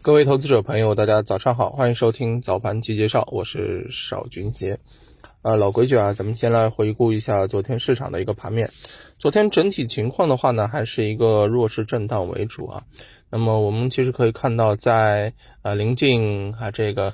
[0.00, 4.78] 各位投资者朋友，大家早上好，欢迎收听早盘集介绍，我是邵军杰。
[5.42, 8.70] 呃，老规矩啊，咱们先来回顾一下昨天市场的一个盘面。
[9.18, 12.84] 昨天整体情况的话呢，还是一个弱势震荡为主啊。
[13.28, 15.32] 那么我们其实可以看到，在
[15.62, 17.12] 呃临近啊这个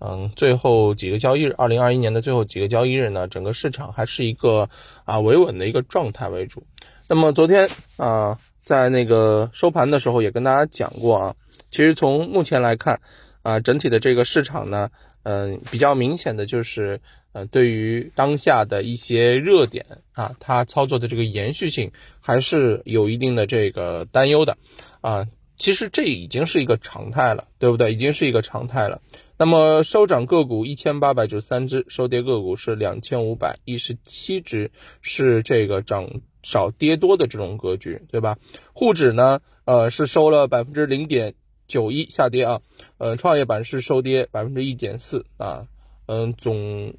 [0.00, 4.68] 嗯最后几个交易日，二零二一年的最后几个交易日呢，整个市场还是一个
[5.04, 6.64] 啊维稳的一个状态为主。
[7.08, 7.68] 那么昨天
[7.98, 11.34] 啊，在那个收盘的时候也跟大家讲过啊，
[11.72, 13.00] 其实从目前来看
[13.42, 14.90] 啊，整体的这个市场呢，
[15.24, 17.00] 嗯，比较明显的就是。
[17.34, 21.90] 呃，对于当下的一些热点啊，它操作的这个延续性
[22.20, 24.58] 还是有一定的这个担忧的
[25.00, 25.26] 啊。
[25.56, 27.94] 其实这已经是一个常态了，对不对？
[27.94, 29.00] 已经是一个常态了。
[29.38, 38.36] 那么收涨个股一千八百九十三只，收跌个股是两千五百一十七只，是这个涨少跌多的这种格局，对吧？
[38.74, 41.32] 沪指呢，呃，是收了百分之零点
[41.72, 42.60] 九一下跌啊，
[42.98, 45.66] 呃，创业板是收跌百分之一点四啊，
[46.06, 46.92] 嗯，总。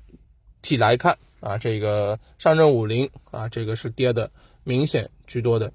[0.66, 4.31] 体来看啊，这个上证五零啊，这个是跌的
[4.64, 5.73] 明显居多的。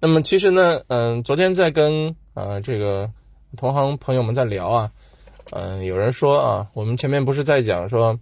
[0.00, 3.12] 那么其实呢，嗯，昨天在跟啊这个
[3.56, 4.92] 同行朋友们在聊啊，
[5.52, 8.18] 嗯，有人说啊，我们前面不是在讲说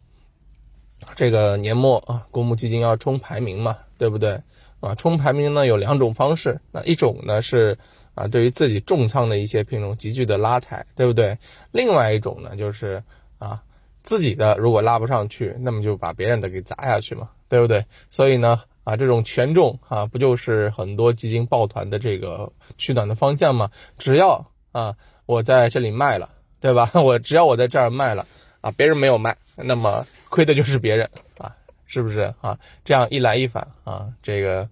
[1.16, 4.42] 这个年末啊，公募基金要冲排名嘛，对不对？
[4.80, 7.78] 啊，冲排名呢有两种方式，那一种呢是
[8.14, 11.36] 啊，对于自己重仓的一些品种急剧的拉抬，对不对？
[11.70, 13.02] 另外一种呢就是
[13.38, 13.62] 啊。
[14.04, 17.86] 自己的如果拉不上去，那么就把别人的给砸下去嘛，对不对？
[18.10, 23.70] 所以呢，啊，这种权重啊，不就是很多基金抱团的这个取暖的方向吗？
[23.98, 24.92] 只要啊，
[25.24, 26.90] 我在这里卖了，对吧？
[27.00, 28.26] 我只要我在这儿卖了，
[28.60, 31.54] 啊，别人没有卖，那么亏的就是别人啊，
[31.86, 32.58] 是不是啊？
[32.84, 34.68] 这样一来一返啊，这个。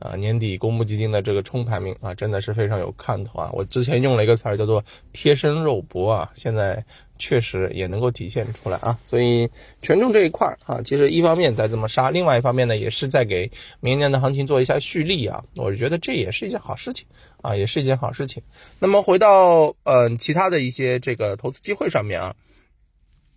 [0.00, 3.50] 啊，年底公募基金的这个冲排名啊，真的是非常有看头啊！
[3.52, 6.84] 我之前用了一个词儿叫做“贴身肉搏”啊，现在
[7.18, 8.98] 确实也能够体现出来啊。
[9.06, 9.48] 所以
[9.80, 13.50] 权重这一块儿啊，其实一方面在这么杀，另外一方面呢，也是在给
[13.80, 15.42] 明年的行情做一下蓄力啊。
[15.54, 17.06] 我觉得这也是一件好事情
[17.40, 18.42] 啊，也是一件好事情。
[18.78, 22.34] 那么回到嗯其他的一些这个投资机会上面啊，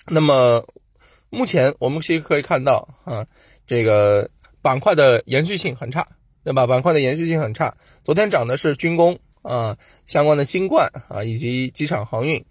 [0.07, 0.65] 那么
[1.29, 3.25] 目前我们其实可以看到啊，
[3.65, 4.29] 这个
[4.61, 6.05] 板块的延续性很差。
[6.47, 6.65] 对吧？
[6.65, 7.75] 板块的延续性很差。
[8.05, 9.75] 昨天涨的是军工啊，
[10.05, 12.41] 相关的新冠啊，以及机场航运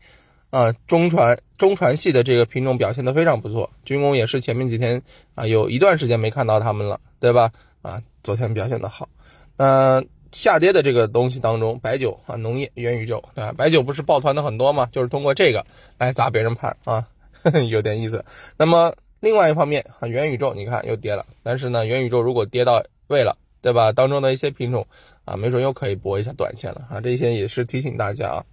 [0.51, 3.71] 啊，中船中船系的这个品种表现的非常不错。
[3.87, 5.01] 军工也是前面几天
[5.35, 7.51] 啊，有一段时间没看到他们了，对吧？
[7.81, 9.09] 啊，昨天表现的好。
[9.57, 13.55] 那下跌的这个东西当中，白酒啊，农业、元宇宙，对吧？
[13.57, 14.91] 白酒不是抱团的很多吗？
[14.93, 15.65] 就是通过这个
[15.97, 17.09] 来砸别人盘啊，
[17.71, 18.23] 有点意思。
[18.59, 23.39] 那么另外一方面啊，元宇宙你看又跌了，但是呢，元宇宙如果跌到位了。
[23.67, 23.91] 对吧？
[23.91, 24.87] 当中的一些品种
[25.25, 27.01] 啊，没准又可以博一下短线了啊！
[27.01, 28.45] 这些也是提醒大家啊。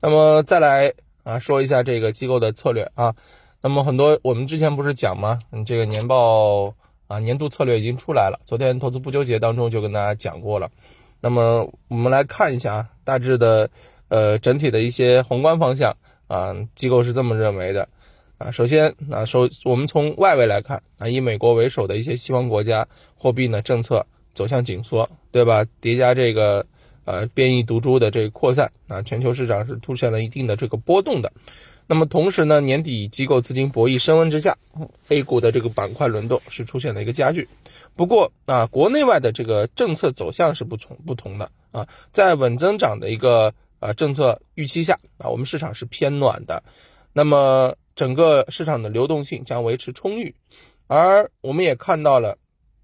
[0.00, 0.90] 那么再来
[1.24, 3.14] 啊，说一下这个机构的策略啊。
[3.60, 5.38] 那么很多我们之前不是讲吗？
[5.50, 6.74] 你这个年报
[7.06, 8.40] 啊，年度策略已经出来了。
[8.46, 10.70] 昨天投资不纠结当中就跟大家讲过了。
[11.20, 13.68] 那么我们来看一下啊，大致的
[14.08, 15.94] 呃整体的一些宏观方向
[16.28, 17.86] 啊，机构是这么认为的
[18.38, 18.50] 啊。
[18.50, 22.88] 首先啊，首我们从外围来看啊，以美国为首的一些西方国家
[23.18, 24.06] 货币呢政策。
[24.34, 25.66] 走向紧缩，对吧？
[25.80, 26.66] 叠加这个
[27.04, 31.32] 呃变异毒株的这个扩散啊，全球市场是出现了一定的这个波动的。
[31.86, 34.56] 那么同时呢，年底机构资金博弈升温之下
[35.08, 37.48] ，A 股的这个板块轮动是出现了一个加剧。
[37.94, 46.62] 不过啊，国内外的这个政策走向是不同不同的啊，在稳增长的一个啊政策预期下啊，我们市场是偏暖的。
[47.12, 50.34] 那么整个市场的流动性将维持充裕，
[50.86, 52.38] 而我们也看到了。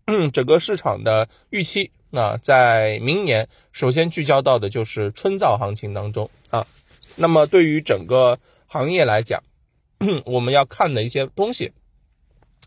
[0.32, 6.66] 整个市场的预期，那在明年首先聚焦到的就是春造行情当中啊。
[7.14, 9.42] 那么对于整个行业来讲，
[10.24, 11.72] 我们要看的一些东西，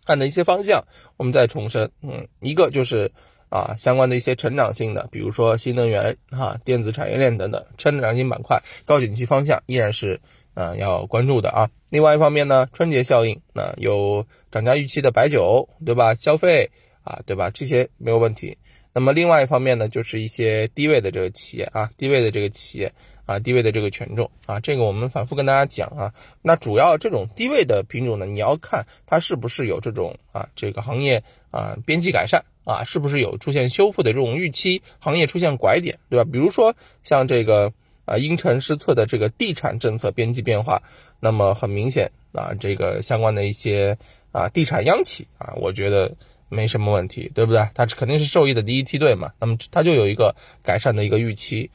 [0.05, 0.85] 看的一些方向，
[1.17, 3.11] 我们再重申，嗯，一个就是
[3.49, 10.21] 啊相关的一些成长性的，比如说新能源哈、电子产业链等等成长性板块，高景气方向依然是
[10.53, 11.67] 嗯要关注的啊。
[11.89, 16.13] 另外一方面呢，春节效应，那有涨价预期的白酒，对吧？
[16.13, 16.69] 消费。
[17.03, 17.49] 啊，对吧？
[17.49, 18.57] 这些没有问题。
[18.93, 22.91] 那么另外一方面呢，就是一些低位的这个企业啊，低位的这个企业
[23.25, 26.13] 啊，低位的这个权重啊，这个我们反复跟大家讲啊。
[26.41, 36.29] 那主要这种低位的品种呢，你要看它是不是有这种啊，这个行业啊边际改善啊，是不是有出现修复的这种预期，行业出现拐点，对吧？
[36.29, 37.71] 比如说像这个
[38.03, 40.83] 啊因城施策的这个地产政策边际变化，
[41.21, 43.97] 那么很明显啊，这个相关的一些
[44.33, 46.13] 啊地产央企啊，我觉得。
[46.51, 47.67] 没什么问题，对不对？
[47.73, 51.71] 它肯定是受益的第一梯队嘛，那么它就有一个改善的一个预期。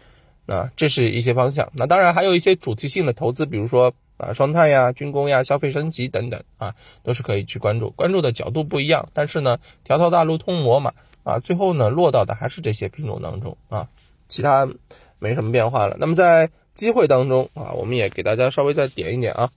[0.47, 1.69] 啊，这是一些方向。
[1.75, 7.91] 那当然还有一些主题性的投资，比如说啊，双碳呀、军工呀、消费升级等等啊，都是可以去关注。
[7.91, 10.93] 关注的角度不一样，但是呢，条条大路通罗马
[11.25, 13.89] 啊，最后呢落到的还是这些品种当中啊，
[14.29, 14.69] 其他
[15.19, 15.97] 没什么变化了。
[15.99, 19.51] 那么在机会当中啊，我们也给大家稍微再点一点啊，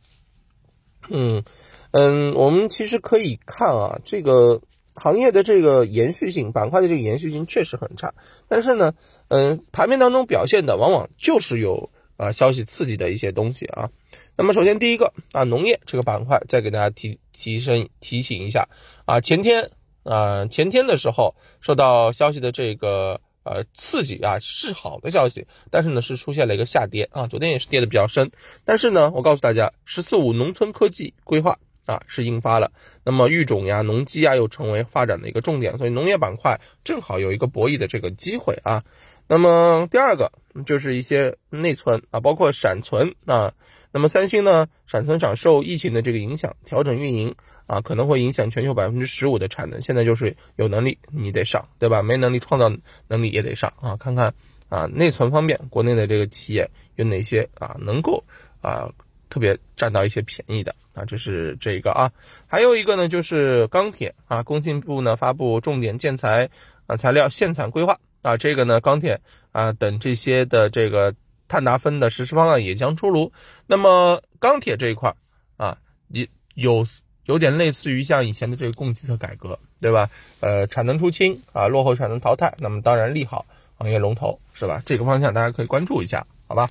[1.09, 1.43] 嗯
[1.91, 4.59] 嗯，我们其实可以看啊，这个
[4.99, 8.13] 行业的这个延续性，板块的这个延续性确实很差，
[8.47, 8.93] 但是呢。
[9.31, 13.87] 嗯，盘面当中表现的往往就是有啊消息刺激的一些东西啊。
[14.35, 18.67] 那么首先第一个啊，农业这个板块，再给大家提提升提醒一下
[19.05, 19.69] 啊，前天
[20.01, 28.31] 啊前天的时候受到消息的这个呃刺激啊是好的消息，但是呢是出现了一个下跌啊，昨天也是跌的比较深。
[28.65, 31.59] 但是呢，我告诉大家，十四五农村科技规划
[31.89, 32.71] 啊是印发了，
[33.03, 38.83] 那么育种呀、农机啊又成为发展的一个重点，所以农业板块正好有一个博弈的这个机会啊。
[39.27, 40.31] 那么第二个
[40.65, 43.51] 就是一些内存啊，包括闪存啊。
[43.91, 47.33] 那么三星呢，闪存厂受疫情的这个影响调整运营
[47.65, 49.81] 啊，可能会影响全球百分之十五的产能。
[49.81, 52.03] 现在就是有能力你得上，对吧？
[52.03, 52.71] 没能力创造
[53.07, 53.97] 能力也得上啊。
[53.97, 54.31] 看看
[54.69, 58.23] 啊，内存方面，国内的这个企业有哪些啊，能够
[58.61, 58.87] 啊
[59.29, 61.05] 特别占到一些便宜的啊？
[61.05, 62.11] 这是这个啊。
[62.47, 66.49] 还有一个呢，就是钢铁啊，工信部呢发布重点建材
[66.87, 67.99] 啊材料限产规划。
[68.21, 69.17] 啊，这个呢，钢铁
[69.53, 71.15] 啊等这些的这个
[71.47, 73.31] 碳达峰的实施方案也将出炉。
[73.65, 75.15] 那么钢铁这一块
[75.55, 75.77] 啊，
[76.09, 76.85] 也有
[77.23, 80.09] 有点类似于像以前的这个供给侧改革，对吧？
[80.41, 83.45] 呃，产能出清啊，落后产能淘汰，那么当然利好
[83.77, 84.83] 行业龙头，是吧？
[84.85, 86.69] 这个方向大家可以关注一下，好吧？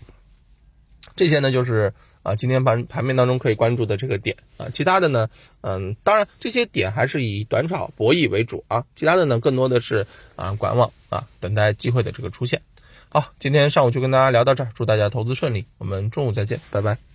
[1.16, 1.90] 这些呢就是。
[2.28, 5.28] 啊，今天盘盘面当中可以关注的这个点啊，其他的呢，
[5.62, 12.60] 嗯，当然这些点还是以短炒博弈为主啊，其他的呢更多的是啊观望啊，等待机会的这个出现。
[13.10, 17.07] 好，今天上午就跟大家聊到这儿，祝大家投资顺利，我们中午再见，拜拜。